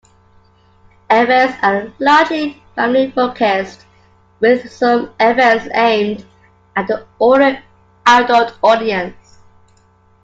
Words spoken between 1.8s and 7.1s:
largely family-focussed, with some events aimed at an